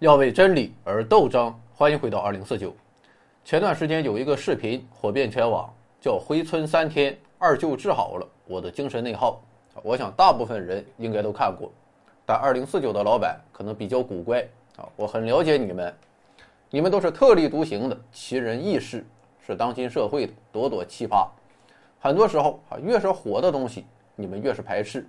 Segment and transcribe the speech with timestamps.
[0.00, 1.52] 要为真理而斗争。
[1.74, 2.72] 欢迎回到二零四九。
[3.44, 5.68] 前段时间有一个视频火遍全网，
[6.00, 9.42] 叫“回村三天，二舅治好了我的精神内耗”。
[9.82, 11.72] 我想大部分人应该都看过，
[12.24, 14.40] 但二零四九的老板可能比较古怪
[14.76, 14.88] 啊。
[14.94, 15.92] 我很了解你们，
[16.70, 19.04] 你们都是特立独行的奇人异士，
[19.44, 21.26] 是当今社会的朵朵奇葩。
[21.98, 23.84] 很多时候啊，越是火的东西，
[24.14, 25.04] 你们越是排斥。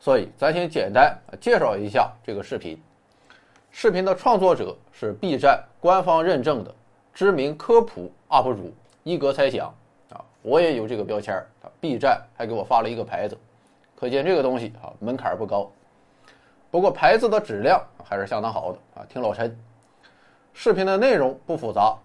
[0.00, 2.76] 所以，咱先简单介绍一下这个视频。
[3.74, 6.72] 视频的创作者是 B 站官方认证的
[7.14, 8.70] 知名科普 UP 主
[9.02, 9.74] 一格猜想
[10.10, 11.72] 啊，我也有这个标签儿啊。
[11.80, 13.36] B 站还给我发了一个牌子，
[13.96, 15.72] 可见这个东西啊门槛不高。
[16.70, 19.58] 不过牌子的质量还是相当好的啊，挺老沉。
[20.52, 21.96] 视频的内容不复杂，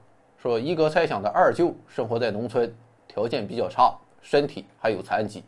[0.41, 2.73] 说一格猜想的二舅生活在农村，
[3.09, 5.43] 条件比较差，身体还有残疾，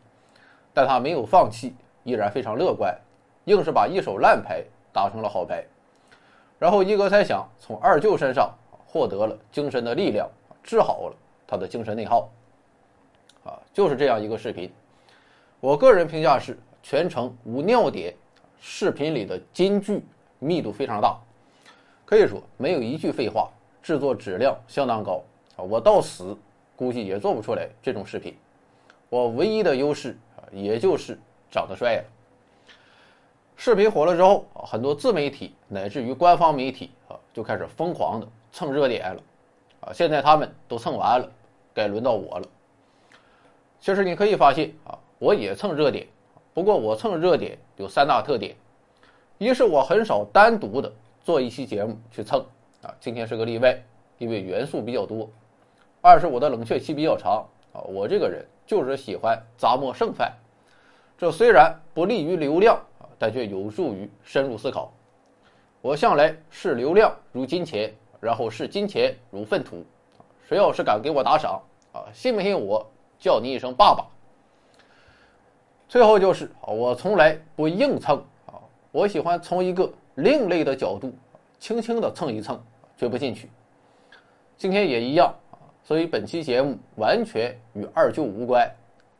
[0.74, 1.74] 但他没有放弃。
[2.02, 2.96] 依然非常乐观，
[3.44, 5.62] 硬是把一手烂牌打成了好牌。
[6.60, 8.54] 然后一哥猜想从二舅身上
[8.86, 10.28] 获得了精神的力量，
[10.62, 11.16] 治好了
[11.46, 12.30] 他的精神内耗。
[13.44, 14.70] 啊，就是这样一个视频。
[15.58, 18.14] 我个人评价是全程无尿点，
[18.60, 20.04] 视频里的金句
[20.38, 21.18] 密度非常大，
[22.04, 23.50] 可以说没有一句废话，
[23.82, 25.22] 制作质量相当高。
[25.56, 26.36] 啊，我到死
[26.76, 28.36] 估计也做不出来这种视频。
[29.08, 31.18] 我唯一的优势啊，也就是。
[31.52, 32.02] 长得帅呀！
[33.62, 39.22] 视频火了之后啊，很多自媒体乃至于官方媒体啊，就开始疯狂的蹭热点了，
[39.80, 41.28] 啊，现在他们都蹭完了，
[41.74, 42.46] 该轮到我了。
[43.78, 46.06] 其实你可以发现啊，我也蹭热点，
[46.54, 48.56] 不过我蹭热点有三大特点：
[49.36, 50.90] 一是我很少单独的
[51.22, 52.40] 做一期节目去蹭，
[52.80, 53.78] 啊，今天是个例外，
[54.16, 55.28] 因为元素比较多；
[56.00, 60.32] 二是我的冷却期比较长，啊，我这个人就是喜欢杂磨剩饭。
[61.18, 62.80] 这虽然不利于流量，
[63.20, 64.90] 但却有助于深入思考。
[65.82, 69.84] 我向来视流量如金钱，然后视金钱如粪土。
[70.48, 71.60] 谁要是敢给我打赏
[71.92, 74.06] 啊，信不信我叫你一声爸爸？
[75.86, 78.56] 最后就是啊，我从来不硬蹭啊，
[78.90, 81.12] 我喜欢从一个另类的角度，
[81.58, 82.58] 轻轻的蹭一蹭，
[82.96, 83.50] 绝不进去。
[84.56, 88.66] 今天也一样啊，所以本期节目完全与二舅无关，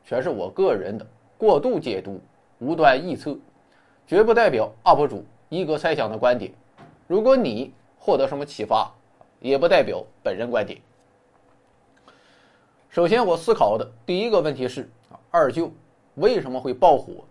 [0.06, 1.06] 全是我个人的。
[1.36, 2.20] 过度解读、
[2.58, 3.36] 无端臆测，
[4.10, 6.50] 绝不代表 UP 主一哥猜想的观点。
[7.06, 8.93] 如果你获得什么启发，
[9.38, 10.81] 也不代表本人观点。
[12.88, 15.71] 首先，我思考的第一个问题是：啊，二舅
[16.16, 17.25] 为什么会爆火？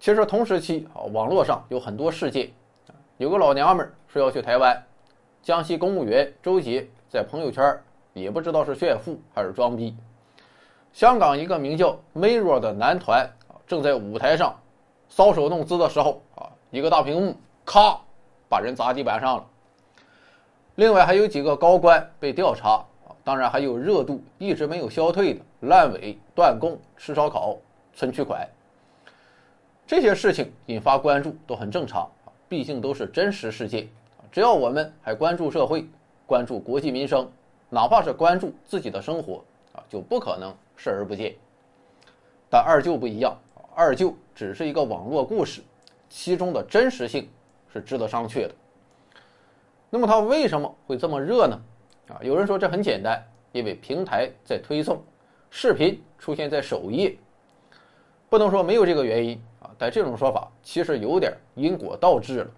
[0.00, 2.50] 其实同时期啊，网络上有很多事件。
[3.16, 4.76] 有个老娘们说要去台湾，
[5.44, 7.80] 江西公务员周杰在朋友圈
[8.14, 9.96] 也不知道是炫富还是装逼。
[10.92, 13.30] 香港一个名叫 Mirror 的男团，
[13.64, 14.58] 正在舞台上
[15.10, 18.00] 搔首弄姿的时候啊，一个大屏幕咔
[18.48, 19.46] 把人砸地板上了。
[20.76, 27.56] 另外还有几个高官被调查啊，当然还有热度一直没有消退的烂尾断供吃烧烤
[27.94, 28.48] 存取款。
[29.86, 33.88] 这些事情引发关注都很正常啊，毕竟都是真实事件
[34.30, 35.88] 只要我们还关注社会，
[36.26, 37.28] 关注国计民生，
[37.70, 39.42] 哪怕是关注自己的生活
[39.72, 40.54] 啊，就不可能。
[40.80, 41.34] 视而不见，
[42.48, 43.36] 但二舅不一样，
[43.74, 45.60] 二舅只是一个网络故事，
[46.08, 47.28] 其中的真实性
[47.72, 48.54] 是值得商榷的。
[49.90, 51.60] 那么他为什么会这么热呢？
[52.06, 55.02] 啊，有人说这很简单，因为平台在推送，
[55.50, 57.16] 视频出现在首页，
[58.28, 62.50] 不能说没有这个原因啊，但这种说法其实有点因果倒置了。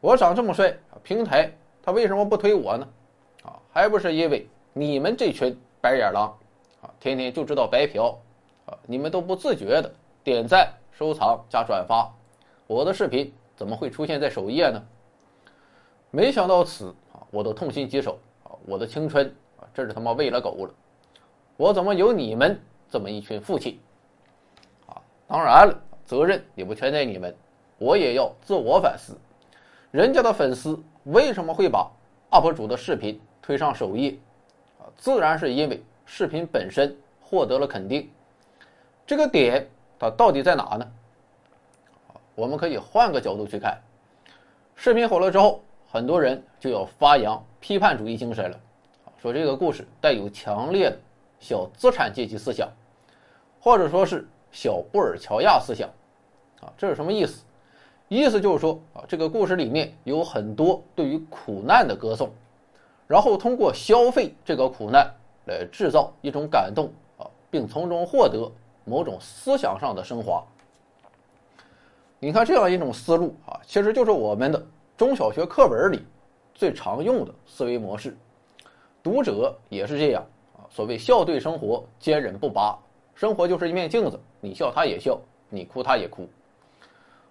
[0.00, 1.48] 我长这么帅，平台
[1.80, 2.88] 他为什么不推我呢？
[3.44, 6.36] 啊，还不是因为你们这群白眼狼。
[6.80, 8.18] 啊，天天就知道白嫖，
[8.66, 9.94] 啊，你们都不自觉的
[10.24, 12.12] 点赞、收藏加转发，
[12.66, 14.82] 我的视频怎么会出现在首页呢？
[16.10, 20.74] 没想到此啊，我都痛心疾首啊，我的青春啊，真是他妈喂了狗了，
[21.56, 22.60] 我怎么有你们
[22.90, 23.78] 这么一群父亲？
[24.88, 24.98] 啊，
[25.28, 27.32] 当然了，责任也不全在你们，
[27.78, 29.16] 我也要自我反思，
[29.92, 31.88] 人家的粉丝为什么会把
[32.32, 34.18] UP 主的视频推上首页？
[34.80, 35.80] 啊，自然是因为。
[36.10, 38.10] 视频本身获得了肯定，
[39.06, 39.68] 这个点
[39.98, 40.90] 它到底在哪呢？
[42.38, 43.76] 我们可以换个角度去看，
[44.76, 48.60] 视频火了之后，很多人就要发扬批判主义精神了，
[49.20, 50.96] 说这个故事带有强烈的
[51.40, 52.68] 小资产阶级思想，
[53.60, 55.88] 或者说是小布尔乔亚思想，
[56.60, 57.42] 啊，这是什么意思？
[58.06, 62.30] 意思就是说啊，这个故事里面有很多对于苦难的歌颂，
[63.08, 65.12] 然后通过消费这个苦难。
[65.46, 68.48] 来制造一种感动啊，并从中获得
[68.84, 70.44] 某种思想上的升华。
[72.20, 74.60] 你看这样一种思路啊，其实就是我们的
[74.96, 76.04] 中小学课本里
[76.52, 78.16] 最常用的思维模式。
[79.04, 80.26] 读者也是这样
[80.56, 82.76] 啊，所谓笑对生活，坚忍不拔。
[83.14, 85.16] 生活就是一面镜子，你笑他也笑，
[85.48, 86.28] 你哭他也哭。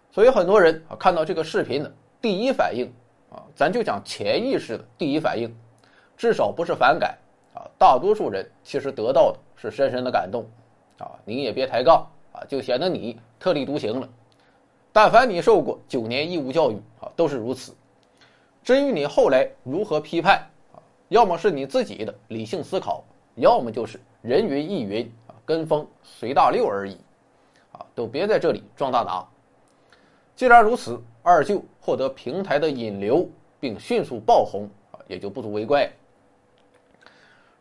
[0.10, 2.90] 所以很多人啊看到这个视频的第一反应
[3.30, 5.54] 啊，咱就讲潜意识的第一反应，
[6.16, 7.18] 至少不是反感
[7.54, 7.68] 啊。
[7.78, 10.46] 大多数人其实得到的是深深的感动
[10.98, 11.12] 啊。
[11.26, 14.08] 你也别抬杠啊，就显得你特立独行了。
[14.98, 17.72] 但凡你受过九年义务教育啊，都是如此。
[18.64, 20.40] 至于你后来如何批判
[20.74, 23.04] 啊，要么是你自己的理性思考，
[23.36, 26.98] 要么就是人云亦云啊，跟风随大流而已
[27.74, 29.24] 啊，都别在这里装大拿。
[30.36, 33.30] 既然如此，二舅获得平台的引流
[33.60, 35.88] 并迅速爆红啊，也就不足为怪。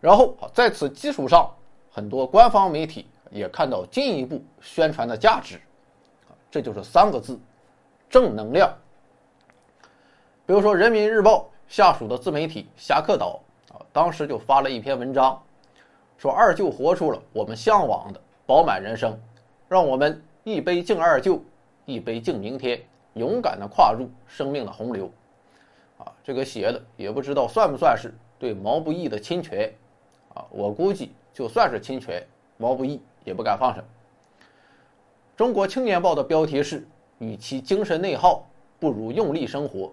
[0.00, 1.54] 然后啊，在此基础上，
[1.90, 5.60] 很多官方媒体也看到进一步宣传的价值。
[6.50, 7.38] 这就是三个字：
[8.08, 8.72] 正能量。
[10.46, 13.40] 比如说，《人民日报》下属的自媒体“侠客岛”
[13.75, 15.43] 啊，当时就发了一篇文章，
[16.16, 19.19] 说二舅活出了我们向往的饱满人生，
[19.69, 21.43] 让我们一杯敬二舅，
[21.84, 22.81] 一杯敬明天，
[23.14, 25.10] 勇敢的跨入生命的洪流。
[25.99, 29.75] 啊，这个写的也不知道算不算是对毛不易的侵权，
[30.32, 32.25] 啊，我估计就算是侵权，
[32.56, 33.82] 毛不易也不敢放手。
[35.36, 36.88] 中国青年报的标题是
[37.20, 38.42] ：“与其精神内耗，
[38.80, 39.92] 不如用力生活。”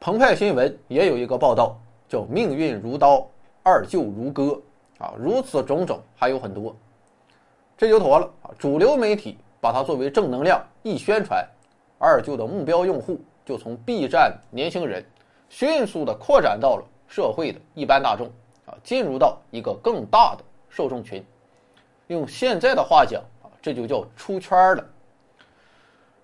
[0.00, 1.76] 澎湃新闻也有一个报道，
[2.08, 3.28] 叫“命运如刀，
[3.62, 4.58] 二舅如歌”。
[4.96, 6.74] 啊，如此种种还有很多，
[7.76, 8.48] 这就妥了啊！
[8.58, 11.46] 主流媒体把它作为正能量一宣传，
[11.98, 15.04] 二舅的目标用户就从 B 站年轻人，
[15.50, 18.26] 迅速的扩展到了社会的一般大众，
[18.64, 21.22] 啊，进入到一个更大的受众群。
[22.06, 23.22] 用现在的话讲。
[23.66, 24.86] 这就叫出圈了。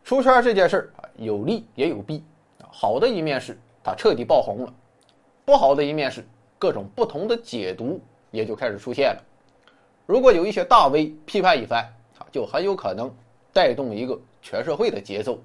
[0.04, 2.22] 出圈这件事儿啊，有利也有弊。
[2.70, 4.72] 好的一面是它彻底爆红了，
[5.44, 6.24] 不好的一面是
[6.56, 8.00] 各种不同的解读
[8.30, 9.20] 也就开始出现了。
[10.06, 11.82] 如果有一些大 V 批判一番
[12.16, 13.12] 啊，就很有可能
[13.52, 15.36] 带动一个全社会的节奏。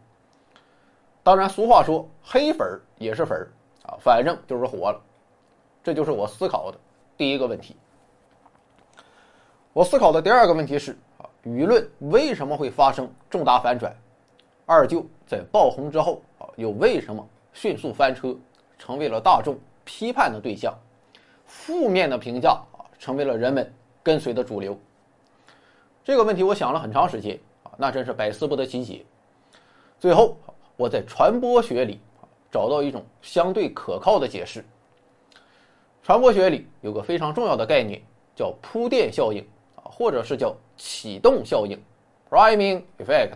[1.23, 3.35] 当然，俗话说黑粉也是粉
[3.87, 5.01] 啊，反正就是火了。
[5.83, 6.77] 这就是我思考的
[7.17, 7.75] 第一个问题。
[9.73, 10.95] 我思考的第二个问题是。
[11.47, 13.95] 舆论为什么会发生重大反转？
[14.65, 18.35] 二舅在爆红之后啊，又为什么迅速翻车，
[18.77, 20.77] 成为了大众批判的对象？
[21.45, 23.73] 负面的评价啊，成为了人们
[24.03, 24.77] 跟随的主流。
[26.03, 29.05] 这个问题我想了很长时间啊，那真是百思不得其解。
[29.97, 30.37] 最后，
[30.75, 32.01] 我在传播学里
[32.51, 34.65] 找到一种相对可靠的解释。
[36.03, 38.01] 传播学里有个非常重要的概念，
[38.35, 39.41] 叫铺垫效应
[39.77, 40.53] 啊，或者是叫。
[40.77, 41.77] 启动效应
[42.29, 43.31] ，priming effect，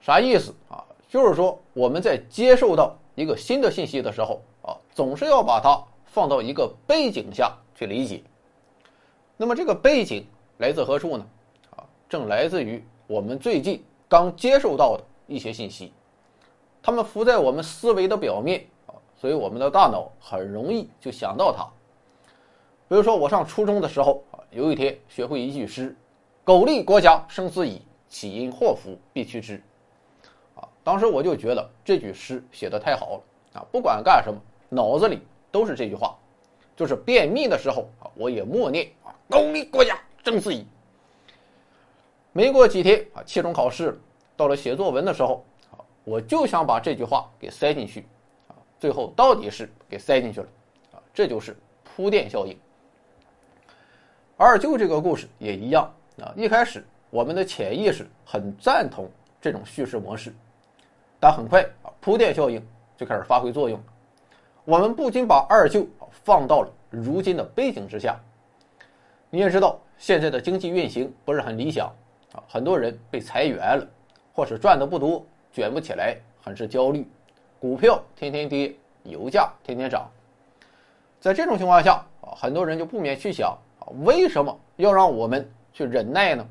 [0.00, 0.84] 啥意思啊？
[1.08, 8.22] 就是说我们在接受到一个新的信息的时候啊，总是要把它放到一个背景下去理解。
[9.36, 10.26] 那么这个背景
[10.58, 11.26] 来自何处呢？
[11.76, 15.92] 啊，正来自于我们最近刚接受到的一些信息，
[16.82, 21.64] 它们浮在我们思维的表面啊，所以我们的大脑很容易就想到它。
[22.88, 24.24] 比如说我上初中的时候。
[24.54, 25.96] 有一天学会一句诗
[26.44, 29.60] ：“苟利国家生死以，岂因祸福避趋之。”
[30.54, 33.22] 啊，当时我就觉得这句诗写的太好了
[33.54, 33.66] 啊！
[33.72, 35.18] 不管干什么，脑子里
[35.50, 36.16] 都是这句话。
[36.76, 40.64] 就是便秘的时候啊，我也默念：“啊，苟利国家生死以。”
[42.32, 43.96] 没过几天啊，期中考试了，
[44.36, 48.06] 到了写作文的时候啊，我就想把这句话给塞进去
[48.46, 48.54] 啊。
[48.78, 50.46] 最后到底是给塞进去了
[50.92, 52.56] 啊，这就是铺垫效应。
[54.36, 55.88] 二舅这个故事也一样
[56.20, 56.34] 啊！
[56.36, 59.08] 一开始我们的潜意识很赞同
[59.40, 60.34] 这种叙事模式，
[61.20, 62.60] 但很快啊，铺垫效应
[62.96, 63.80] 就开始发挥作用。
[64.64, 68.18] 我们不仅把二舅放到了如今的背景之下，
[69.30, 71.86] 你也知道现在的经济运行不是很理想
[72.32, 73.86] 啊，很多人被裁员了，
[74.32, 77.06] 或是赚的不多，卷不起来，很是焦虑，
[77.60, 78.74] 股票天天跌，
[79.04, 80.10] 油价天天涨。
[81.20, 83.56] 在这种情况下啊，很多人就不免去想。
[84.04, 86.46] 为什么要让我们去忍耐呢？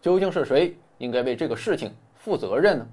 [0.00, 2.86] 究竟是谁应该为这个事情负责任呢？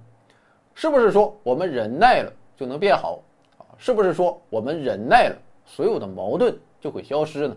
[0.73, 3.21] 是不是说我们忍耐了就能变好
[3.57, 3.63] 啊？
[3.77, 5.35] 是不是说我们忍耐了，
[5.65, 7.55] 所有的矛盾就会消失呢？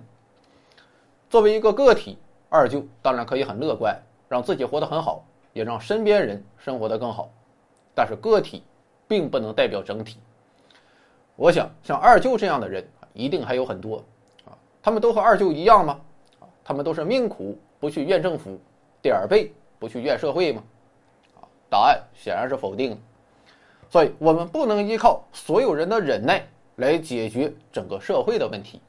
[1.29, 2.17] 作为一个个体，
[2.49, 3.97] 二舅当然可以很乐观，
[4.29, 7.31] 让自己活得很好，也让身边人生活得更好。
[7.95, 8.63] 但是个体
[9.09, 10.19] 并不能代表整体。
[11.35, 14.05] 我想，像二舅这样的人一定还有很多。
[14.89, 16.01] 他们都和二舅一样吗？
[16.65, 18.59] 他们都是命苦不去怨政府，
[19.03, 20.63] 点儿背不去怨社会吗？
[21.69, 22.97] 答案显然是否定的。
[23.91, 26.43] 所以我们不能依靠所有人的忍耐
[26.77, 28.81] 来解决整个社会的问题。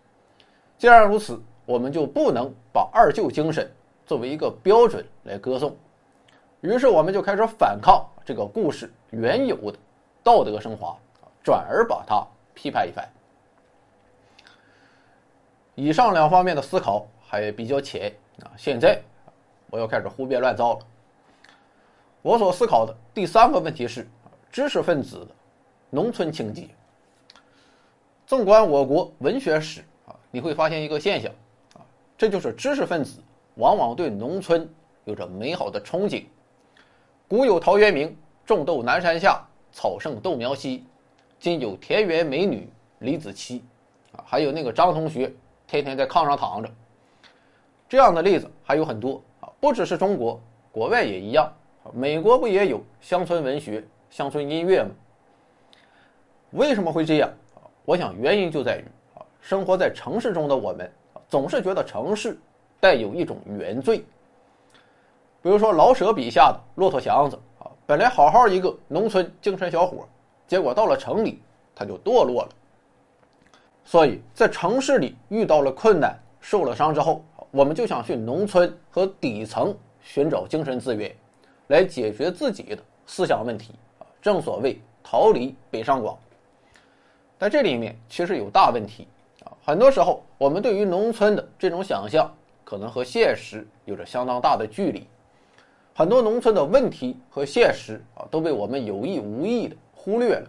[0.77, 3.69] 既然如此，我们就不能把二舅精神
[4.05, 5.75] 作为一个标准来歌颂。
[6.61, 9.77] 于是，我们就开始反抗这个故事原有的
[10.23, 10.95] 道德升华，
[11.43, 13.05] 转而把它批判一番。
[15.79, 19.01] 以上两方面的思考还比较浅啊，现在
[19.69, 20.79] 我要开始胡编乱造了。
[22.21, 24.05] 我所思考的第三个问题是
[24.51, 25.27] 知识分子的
[25.89, 26.67] 农村情结。
[28.27, 31.31] 纵观我国文学史啊，你会发现一个现象
[31.75, 31.79] 啊，
[32.17, 33.21] 这就是知识分子
[33.55, 34.69] 往往对农村
[35.05, 36.25] 有着美好的憧憬。
[37.29, 38.13] 古有陶渊明
[38.45, 40.83] “种豆南山下，草盛豆苗稀”，
[41.39, 42.67] 今有田园美女
[42.99, 43.61] 李子柒，
[44.11, 45.31] 啊，还有那个张同学
[45.69, 46.69] 天天在炕上躺着。
[47.87, 51.51] 这样的例子还有很多啊，不只是中国，国外也一样。
[51.93, 54.89] 美国不也有乡村文学、乡村音乐吗？
[56.53, 57.29] 为什么会这样？
[57.85, 60.91] 我想原因就在于啊，生活在城市中的我们
[61.27, 62.35] 总是觉得城市
[62.79, 64.03] 带有一种原罪。
[65.43, 70.07] 比如说老舍笔下的骆驼祥子啊，本来好好一个农村精神小伙，
[70.47, 71.41] 结果到了城里
[71.75, 72.49] 他就堕落了。
[73.89, 81.11] 所以在城市里遇到了困难、受了伤之后，我们就想去农村和底层寻找精神资源。
[81.69, 82.77] 来解决自己的
[83.07, 86.15] 思想问题啊，正所谓逃离北上广。
[87.39, 89.07] 但这里面其实有大问题
[89.43, 92.31] 啊，很多时候我们对于农村的这种想象，
[92.63, 95.07] 可能和现实有着相当大的距离。
[95.95, 100.47] 很多农村的问题和现实啊，都被我们有意无意的忽略了。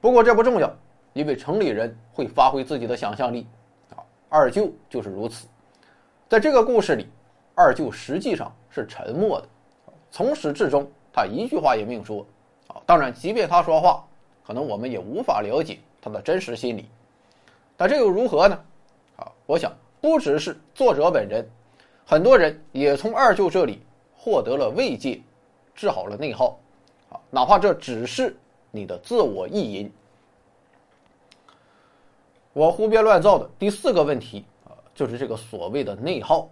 [0.00, 0.74] 不过这不重要，
[1.12, 3.46] 因为城里人会发挥自己的想象力
[3.90, 3.98] 啊。
[4.28, 5.46] 二舅就是如此，
[6.28, 7.06] 在这个故事里，
[7.54, 9.48] 二舅实际上是沉默的。
[10.10, 12.24] 从始至终，他一句话也没有说，
[12.68, 14.06] 啊，当然，即便他说话，
[14.46, 16.88] 可能我们也无法了解他的真实心理。
[17.76, 18.56] 但这又如何呢？
[19.16, 21.44] 啊，我想不只是作者本人，
[22.06, 23.80] 很多人也从二舅这里
[24.16, 25.20] 获得了慰藉，
[25.74, 26.56] 治好了内耗，
[27.10, 28.36] 啊，哪怕这只是
[28.70, 29.92] 你的自我意淫。
[32.54, 36.48] 我胡编乱造的第四个问题啊，就是这个所谓的内耗。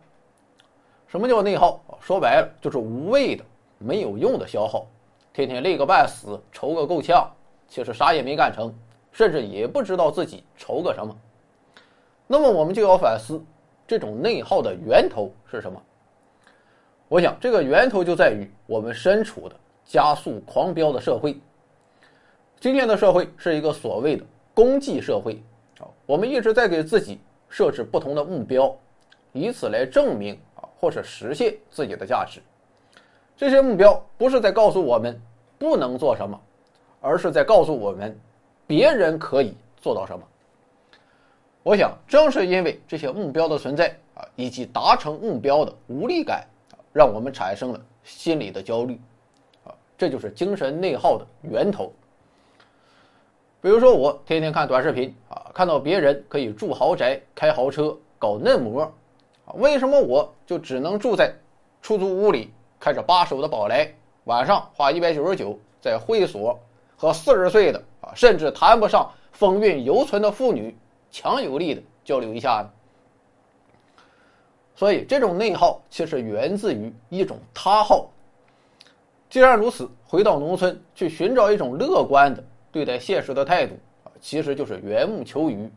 [1.06, 1.80] 什么叫内耗？
[2.00, 3.42] 说白了就是无谓的。
[3.84, 4.86] 没有用的消耗，
[5.32, 7.28] 天天累个半死，愁个够呛，
[7.66, 8.72] 其实啥也没干成，
[9.10, 11.12] 甚至也不知道自己愁个什么。
[12.28, 13.42] 那么我们就要反思，
[13.88, 15.82] 这种内耗的源头是什么？
[17.08, 21.36] 我想，这个源头就在于我们身处的加速狂飙的社会。
[22.60, 25.42] 今天的社会是一个所谓的功绩社会，
[26.06, 28.74] 我们一直在给自己设置不同的目标，
[29.32, 32.40] 以此来证明啊，或者实现自己的价值。
[33.36, 35.20] 这些目标不是在告诉我们
[35.58, 36.40] 不能做什么，
[37.00, 38.18] 而是在告诉我们
[38.66, 40.24] 别人可以做到什么。
[41.62, 49.00] 我想，正是因为这些目标的存在啊，以及达成目标的无力感啊，让我们产生了心理的焦虑
[49.64, 51.92] 啊，这就是精神内耗的源头。
[53.62, 61.32] 比如说，我天天看短视频啊，看到别人可以住豪宅、开豪车、搞嫩模啊，为什么我就只能住在
[61.80, 62.50] 出租屋里？
[62.80, 66.58] 开着八手的宝来，晚上花一百九十九在会所
[66.96, 70.76] 和四十岁的啊，甚至谈不上风韵犹存的妇女
[71.12, 72.70] 强有力的交流一下呢。
[74.74, 78.10] 所以这种内耗其实源自于一种他耗。
[79.30, 82.42] 既然如此，回到农村去寻找一种乐观的
[82.72, 85.70] 对待现实的态度啊，其实就是缘木求鱼，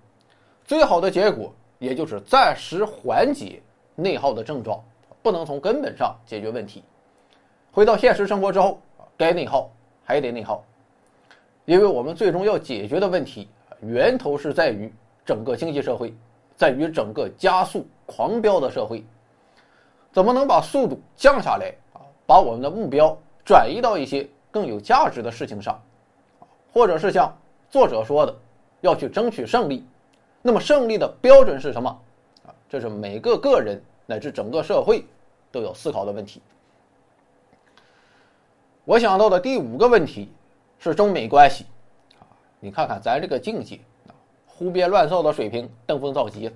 [0.64, 3.62] 最好的结果也就是暂时缓解
[3.94, 4.82] 内耗的症状，
[5.22, 6.82] 不能从根本上解决问题。
[7.72, 8.80] 回到现实生活之后，
[9.18, 9.70] 该内耗
[10.06, 10.64] 还得内耗，
[11.66, 13.50] 因为我们最终要解决的问题
[13.82, 14.92] 源头是在于
[15.26, 16.14] 整个经济社会，
[16.56, 19.04] 在于整个加速狂飙的社会，
[20.14, 22.00] 怎么能把速度降下来啊？
[22.26, 25.78] 把我们的目标转移到一些更有价值的事情上，
[26.76, 27.34] 或者是像
[27.70, 28.36] 作者说的，
[28.82, 29.86] 要去争取胜利，
[30.42, 31.90] 那么胜利的标准是什么
[32.46, 32.52] 啊？
[32.68, 35.06] 这是每个个人乃至整个社会
[35.54, 36.42] 都要思考的问题。
[38.84, 40.30] 我想到的第五个问题
[40.78, 41.66] 是中美关系，
[42.20, 42.28] 啊，
[42.60, 43.80] 你看看咱这个境界
[44.10, 44.12] 啊，
[44.46, 46.52] 胡编乱造的水平登峰造极。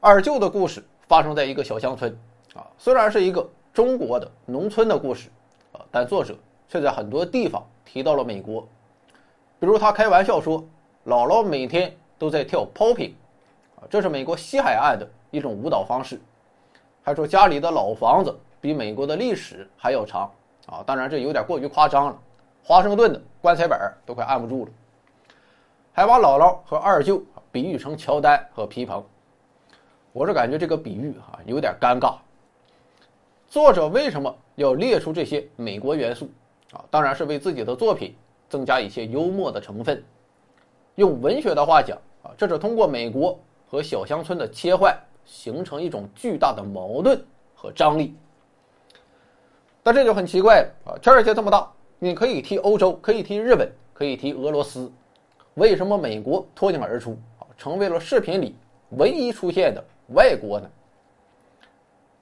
[0.00, 2.10] 二舅的故事发生在一个小乡村，
[2.54, 5.28] 啊，虽然是一个中国的农村的故事，
[5.72, 6.34] 啊，但作者
[6.66, 8.66] 却在很多地方提到了美国，
[9.58, 10.64] 比如他开玩笑说，
[11.06, 13.12] 姥姥每天都在跳 popping，
[13.76, 16.20] 啊，这是美国西海岸的一种舞蹈方式，
[17.02, 20.30] 还说家里的老房子比美国的历史还要长。
[20.66, 22.18] 啊，当然这有点过于夸张了，
[22.62, 24.70] 华盛顿的棺材板都快按不住了。
[25.92, 27.22] 还把姥姥和二舅
[27.52, 29.04] 比喻成乔丹和皮蓬，
[30.12, 32.14] 我是感觉这个比喻啊有点尴尬。
[33.46, 36.30] 作者为什么要列出这些美国元素
[36.74, 36.84] 啊？
[36.90, 38.14] 当然是为自己的作品
[38.48, 40.02] 增加一些幽默的成分。
[40.96, 43.38] 用文学的话讲啊，这是通过美国
[43.70, 47.18] 和小乡村的切换，形成一种巨大的矛盾
[47.54, 48.14] 和张力。
[49.82, 50.96] 但这就很奇怪了啊！
[51.02, 54.90] 全世界这么大，你可以提欧洲，可以提日本，可以提俄罗斯。
[55.54, 58.56] 为什么美国脱颖而出啊，成为了视频里
[58.90, 60.70] 唯一出现的外国呢？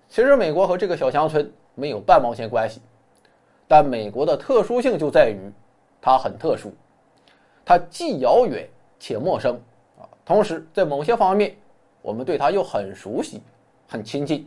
[0.09, 2.81] 其实美国和这个小乡村没有半毛钱关系，
[3.73, 5.51] 但美国的特殊性就在于，
[5.99, 6.75] 它很特殊，
[7.65, 8.69] 它既遥远
[9.01, 9.59] 且陌生
[9.99, 11.57] 啊，同时在某些方面，
[12.03, 13.41] 我们对它又很熟悉、
[13.89, 14.47] 很亲近，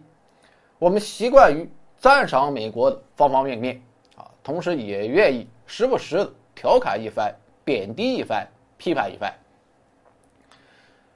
[0.78, 1.68] 我们习惯于
[1.98, 3.82] 赞赏美国的方方面面
[4.16, 8.48] 啊，同时也愿意时不时的调侃一番、贬低一番。
[8.78, 9.34] 批判一番，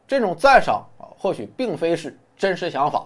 [0.07, 3.05] 这种赞赏啊，或许并非是真实想法，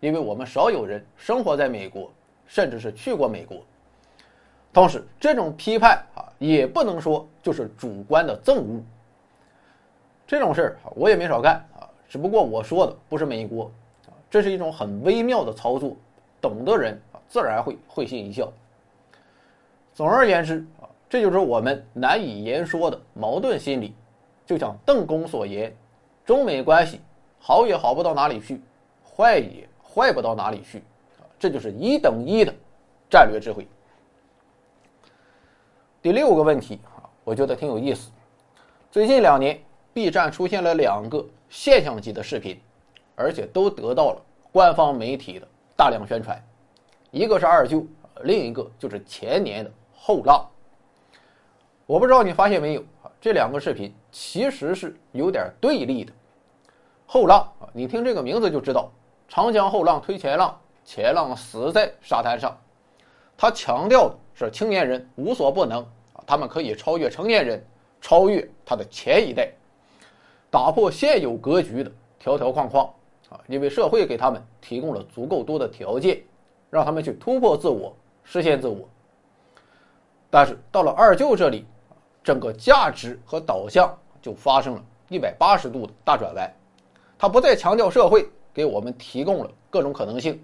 [0.00, 2.10] 因为我们少有人生活在美国，
[2.46, 3.60] 甚至是去过美国。
[4.72, 8.80] 同时，这种批判啊，也不能说就是主观的憎恶。
[10.26, 13.70] 这种事儿我也没少干啊，只不过我说的不是美国
[14.06, 15.96] 啊，这是一种很微妙的操作，
[16.40, 18.50] 懂的人啊，自然会会心一笑。
[19.94, 20.88] 总而言之啊。
[21.12, 23.94] 这就是我们难以言说的矛盾心理，
[24.46, 25.70] 就像邓公所言，
[26.24, 27.02] 中美关系
[27.38, 28.58] 好也好不到哪里去，
[29.04, 30.78] 坏也坏不到哪里去，
[31.20, 32.54] 啊，这就是一等一的
[33.10, 33.68] 战略智慧。
[36.02, 38.10] 第六个问题啊，我觉得挺有意思。
[38.90, 42.60] 最近两年，B 站出现了两个现象级的视频，
[43.14, 46.36] 而且都得到了官方媒体的大量宣传，
[47.12, 47.86] 一个是二舅，
[48.24, 50.44] 另一个就是前年的后浪。
[51.86, 53.06] 我不知道你发现没有啊？
[53.20, 56.12] 这两个视频其实是有点对立的。
[57.06, 58.90] 后浪啊，你听这个名字就知道，
[59.28, 62.58] 长江后浪推前浪，前浪死在沙滩上。
[63.42, 67.60] 他强调的是青年人无所不能啊，他们可以超越成年人，
[68.00, 69.50] 超越他的前一代，
[70.48, 72.86] 打破现有格局的条条框框
[73.30, 76.22] 啊，因为社会给他们提供了足够多的条件，
[76.70, 78.88] 让他们去突破自我，实现自我。
[80.30, 81.66] 但是到了二舅这里。
[82.22, 86.48] 整个价值和导向就发生了一百八十度的大转弯，
[87.18, 90.40] 他不再强调社会给我们提供了各种可能性，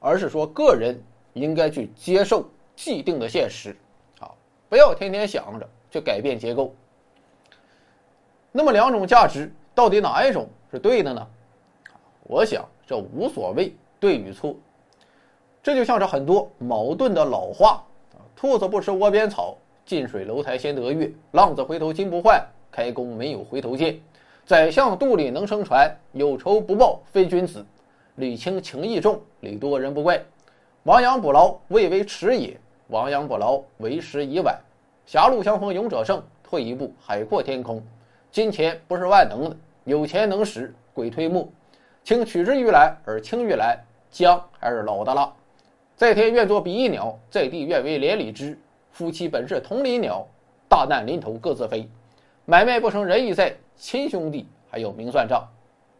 [0.00, 1.00] 而是说个人
[1.36, 3.76] 应该去接受既定的现实，
[4.20, 4.32] 啊，
[4.70, 6.74] 不要天天想着去改变结构。
[8.50, 11.26] 那么两种价值到底哪一种是对的呢？
[12.22, 14.56] 我想这无所谓对与错，
[15.62, 19.56] 这就像是很多矛盾的老话啊，兔子不吃窝边草。
[19.84, 22.44] 近水楼台先得月，浪子回头金不换。
[22.72, 24.00] 开弓没有回头箭，
[24.44, 25.88] 宰相肚里能撑船。
[26.12, 27.64] 有仇不报非君子，
[28.16, 30.20] 礼轻情意重，礼多人不怪。
[30.86, 32.56] 亡羊补牢，未为迟也；
[32.90, 34.56] 亡羊补牢，为时已晚。
[35.04, 37.82] 狭路相逢勇者胜，退一步海阔天空。
[38.30, 41.44] 金钱不是万能的，有钱能使鬼推磨。
[42.04, 43.76] 请取之于蓝而青于蓝，
[44.12, 45.28] 姜还是老的辣。
[45.96, 48.56] 在天愿作比翼鸟，在地愿为连理枝。
[48.92, 50.24] 夫妻本是同林鸟，
[50.68, 51.88] 大难临头各自飞。
[52.44, 55.44] 买卖不成仁义在，亲兄弟还要明算账。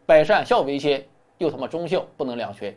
[0.05, 1.05] 百善孝为先，
[1.39, 2.73] 又他妈忠孝不能两全。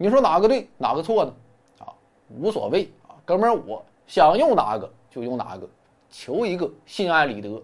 [0.00, 1.34] 你说哪个对，哪个错呢？
[1.80, 1.92] 啊，
[2.28, 5.68] 无所谓啊，哥们儿，我想用哪个就用哪个，
[6.08, 7.60] 求一个心安理得。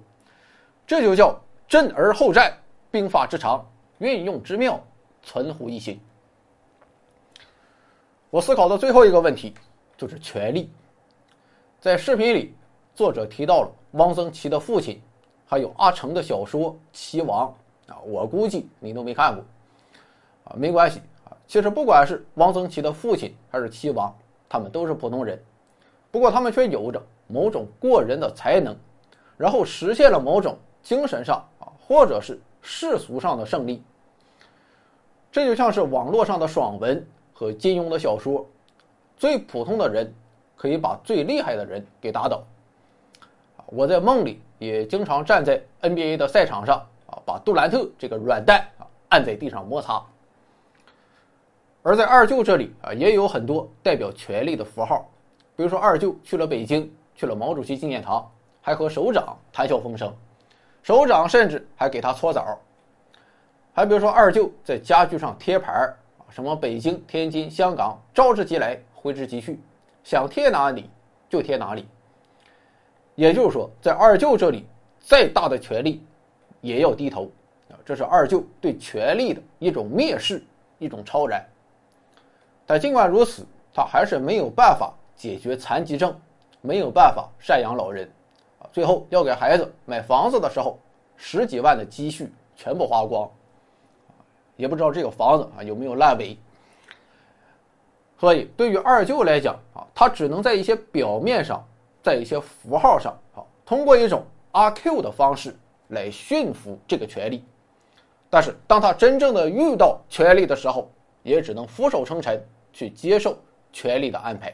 [0.85, 2.53] 这就叫震而后战，
[2.91, 3.65] 兵法之长，
[3.99, 4.79] 运用之妙，
[5.23, 5.99] 存乎一心。
[8.31, 9.55] 我思考的最后一个问题
[9.97, 10.69] 就是权力。
[11.81, 12.53] 在视频里，
[12.97, 15.01] 作者提到了汪曾祺的父亲，
[15.47, 17.47] 还有阿成的小说《齐王》
[17.93, 19.45] 啊，我估计你都没看过，
[20.47, 21.01] 啊，没关系。
[21.47, 24.15] 其实不管是汪曾祺的父亲还是齐王，
[24.49, 25.43] 他们都是普通人，
[26.11, 28.77] 不过他们却有着某种过人的才能，
[29.37, 33.83] 然后实现了某种精神上啊，或者是世俗上的胜利。
[35.31, 38.47] 这就像是网络上的爽文和金庸的小说，
[39.17, 40.13] 最普通的人。
[40.57, 42.43] 可以把最厉害的人给打倒，
[43.67, 50.03] 我在梦里也经常站在 NBA 的赛场上啊，把杜兰特这个软蛋啊按在地上摩擦。
[51.87, 55.07] 而在二舅这里啊，也有很多代表权力的符号，
[55.55, 58.27] 比如说二舅去了北京，去了毛主席纪念堂，
[58.63, 60.11] 还和首长谈笑风生，
[60.83, 62.59] 首长甚至还给他搓澡。
[63.75, 65.95] 还比如说二舅在家具上贴牌，
[66.31, 69.61] 什么北京、天津、香港，招之即来，挥之即去。
[70.03, 70.89] 想贴哪里
[71.29, 71.87] 就贴哪里，
[73.15, 74.65] 也就是说，在二舅这里，
[75.01, 76.03] 再大的权力
[76.63, 77.31] 也要低头
[77.69, 77.77] 啊！
[77.85, 80.43] 这是二舅对权力的一种蔑视，
[80.79, 81.47] 一种超然。
[82.67, 86.15] 但尽管如此，他还是没有办法解决残疾症，
[86.61, 88.11] 没有办法赡养老人
[88.61, 88.67] 啊！
[88.73, 90.79] 最后要给孩子买房子的时候，
[91.17, 93.31] 十几万的积蓄全部花光，
[94.57, 96.39] 也不知道这个房子啊有没有烂尾。
[98.19, 101.65] 所以，对于二舅来讲啊，他只能在一些表面上。
[102.05, 105.57] 在一些符号上，啊，通过一种阿 Q 的方式
[105.89, 107.43] 来驯服这个权利，
[108.29, 110.87] 但是当他真正的遇到权力的时候，
[111.23, 112.39] 也只能俯首称臣，
[112.75, 113.39] 去接受
[113.73, 114.53] 权力的安排。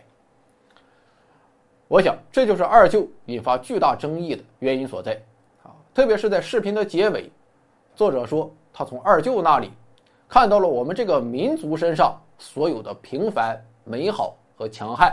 [1.89, 5.21] 我想，这就是二舅引发巨大争议的原因所在，
[5.65, 7.29] 啊，特别是在视频的结尾，
[7.97, 9.73] 作者说他从二舅那里
[10.29, 15.13] 看到了我们这个民族身上所有的平凡、美好和强悍。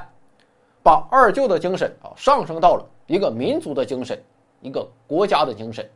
[0.83, 4.21] 把二舅的精神啊上升到了一个民族的精神，
[4.61, 5.89] 一个国家的精神。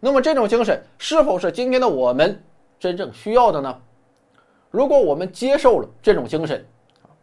[0.00, 2.42] 那么这种精神是否是今天的我们
[2.78, 3.80] 真正需要的呢？
[4.74, 6.66] 如果我们接受了这种精神，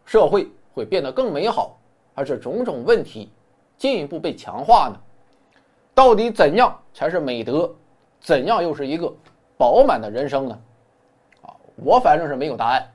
[0.06, 1.78] 社会会变得更美好，
[2.14, 3.30] 还是种种问题
[3.76, 4.98] 进一步被强化呢？
[5.92, 7.70] 到底怎样才是美德？
[8.22, 9.12] 怎样又是一个
[9.58, 10.58] 饱满的人生呢？
[11.42, 12.90] 啊，我反正是没有答案。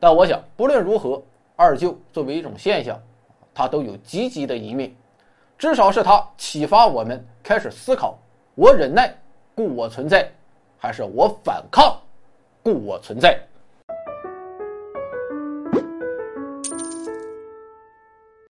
[0.00, 1.22] 但我想，不论如何。
[1.54, 3.00] 二舅作为一种现象，
[3.54, 4.94] 它都有积极的一面，
[5.56, 8.18] 至少是它启发我们开始思考：
[8.56, 9.16] 我忍耐，
[9.54, 10.30] 故我存在，
[10.76, 11.96] 还是我反抗，
[12.66, 13.40] 故我存在。